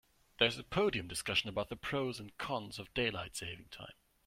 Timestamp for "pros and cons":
1.75-2.79